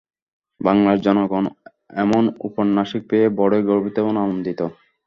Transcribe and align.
বাংলার 0.61 0.97
জনগণ 1.01 1.43
এমন 2.03 2.23
ঔপন্যাসিক 2.45 3.01
পেয়ে 3.09 3.27
বড়ই 3.39 3.63
গর্বিত 3.63 3.95
এবং 3.99 4.13
আনন্দিত। 4.17 4.59